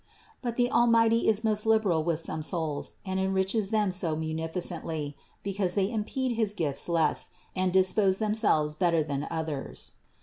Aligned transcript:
But 0.41 0.55
the 0.55 0.71
Almighty 0.71 1.27
is 1.27 1.43
most 1.43 1.63
liberal 1.63 2.03
with 2.03 2.19
some 2.19 2.41
souls 2.41 2.93
and 3.05 3.19
enriches 3.19 3.69
them 3.69 3.91
so 3.91 4.15
munificently, 4.15 5.15
because 5.43 5.75
they 5.75 5.91
impede 5.91 6.31
his 6.35 6.55
gifts 6.55 6.89
less, 6.89 7.29
and 7.55 7.71
dispose 7.71 8.17
themselves 8.17 8.73
better 8.73 9.03
than 9.03 9.27
others. 9.29 9.91